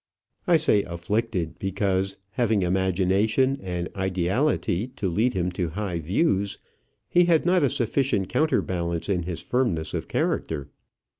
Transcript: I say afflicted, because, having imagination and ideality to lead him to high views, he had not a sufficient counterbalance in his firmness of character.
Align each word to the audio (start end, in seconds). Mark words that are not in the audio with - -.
I 0.47 0.57
say 0.57 0.81
afflicted, 0.81 1.59
because, 1.59 2.17
having 2.31 2.63
imagination 2.63 3.59
and 3.61 3.87
ideality 3.95 4.87
to 4.95 5.07
lead 5.07 5.33
him 5.35 5.51
to 5.51 5.69
high 5.77 5.99
views, 5.99 6.57
he 7.07 7.25
had 7.25 7.45
not 7.45 7.61
a 7.61 7.69
sufficient 7.69 8.27
counterbalance 8.27 9.09
in 9.09 9.21
his 9.21 9.41
firmness 9.41 9.93
of 9.93 10.07
character. 10.07 10.71